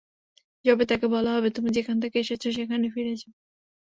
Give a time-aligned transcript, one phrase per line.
[0.65, 3.31] জবাবে তাকে বলা হবে, তুমি যেখান থেকে এসেছ সেখানে ফিরে যাও।